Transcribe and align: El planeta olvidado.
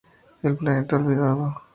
El 0.41 0.57
planeta 0.57 0.95
olvidado. 0.95 1.61